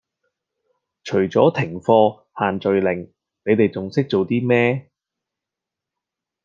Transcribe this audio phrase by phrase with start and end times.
[1.03, 3.13] 除左停課限聚令
[3.45, 4.89] 你地仲識做 D 咩